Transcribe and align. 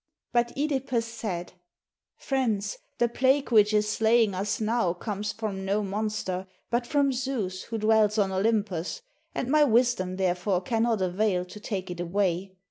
But 0.33 0.51
(Edipus 0.57 1.05
said, 1.05 1.53
"Friends, 2.17 2.79
the 2.97 3.07
plague 3.07 3.51
which 3.51 3.71
is 3.71 3.87
slaying 3.87 4.33
us 4.33 4.59
now 4.59 4.93
comes 4.95 5.31
from 5.31 5.63
no 5.63 5.83
monster, 5.83 6.47
but 6.71 6.87
from 6.87 7.11
Zeus 7.11 7.65
who 7.65 7.77
dwells 7.77 8.17
on 8.17 8.31
Olympus; 8.31 9.03
and 9.35 9.47
my 9.47 9.63
wisdom 9.63 10.15
therefore 10.15 10.61
cannot 10.61 11.03
avail 11.03 11.45
to 11.45 11.59
take 11.59 11.91
it 11.91 11.99
away. 11.99 12.55